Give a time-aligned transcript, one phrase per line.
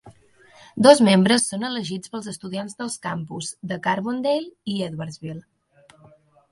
[0.85, 5.45] Dos membres són elegits pels estudiants dels campus de Carbondale i Edwardsville.